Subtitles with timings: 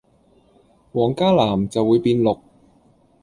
[0.93, 2.39] 黃加藍就會變綠